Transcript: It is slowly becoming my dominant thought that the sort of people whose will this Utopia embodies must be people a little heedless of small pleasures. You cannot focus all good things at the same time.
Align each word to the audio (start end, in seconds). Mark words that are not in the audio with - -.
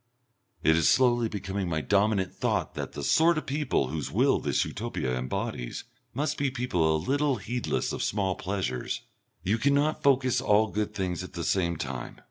It 0.63 0.75
is 0.75 0.89
slowly 0.89 1.29
becoming 1.29 1.69
my 1.69 1.79
dominant 1.81 2.33
thought 2.33 2.73
that 2.73 2.93
the 2.93 3.03
sort 3.03 3.37
of 3.37 3.45
people 3.45 3.89
whose 3.89 4.11
will 4.11 4.39
this 4.39 4.65
Utopia 4.65 5.15
embodies 5.15 5.83
must 6.15 6.39
be 6.39 6.49
people 6.49 6.95
a 6.95 6.97
little 6.97 7.35
heedless 7.35 7.93
of 7.93 8.01
small 8.01 8.33
pleasures. 8.33 9.01
You 9.43 9.59
cannot 9.59 10.01
focus 10.01 10.41
all 10.41 10.69
good 10.69 10.95
things 10.95 11.23
at 11.23 11.33
the 11.33 11.43
same 11.43 11.77
time. 11.77 12.17